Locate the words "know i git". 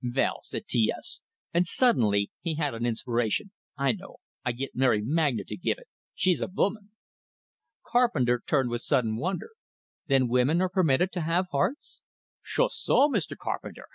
3.91-4.71